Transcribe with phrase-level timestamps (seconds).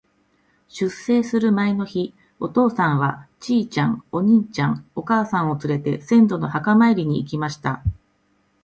[0.67, 7.83] 出征する前の日、お父さんは、ちいちゃん、お兄ちゃん、お母さんをつれて、先祖の墓参りに行きました。